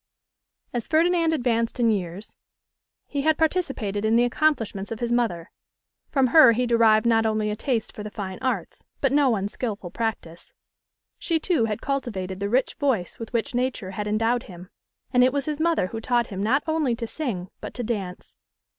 As 0.73 0.87
Ferdinand 0.87 1.31
advanced 1.31 1.79
in 1.79 1.91
years, 1.91 2.35
he 3.05 3.21
had 3.21 3.37
participated 3.37 4.03
in 4.03 4.15
the 4.15 4.23
accomplishments 4.23 4.89
of 4.91 4.99
his 4.99 5.11
mother; 5.11 5.51
from 6.09 6.25
her 6.33 6.53
he 6.53 6.65
derived 6.65 7.05
not 7.05 7.27
only 7.27 7.51
a 7.51 7.55
taste 7.55 7.93
for 7.93 8.01
the 8.01 8.09
fine 8.09 8.39
arts, 8.41 8.83
but 8.99 9.11
no 9.11 9.35
unskilful 9.35 9.91
practice. 9.91 10.53
She, 11.19 11.39
too, 11.39 11.65
had 11.65 11.83
cultivated 11.83 12.39
the 12.39 12.49
rich 12.49 12.73
voice 12.79 13.19
with 13.19 13.31
which 13.31 13.53
Nature 13.53 13.91
had 13.91 14.07
endowed 14.07 14.41
him, 14.49 14.69
and 15.13 15.23
it 15.23 15.31
was 15.31 15.45
his 15.45 15.59
mother 15.59 15.85
who 15.85 16.01
taught 16.01 16.25
him 16.33 16.41
not 16.41 16.63
only 16.65 16.95
to 16.95 17.05
sing, 17.05 17.51
but 17.59 17.75
to 17.75 17.83
dance. 17.83 18.35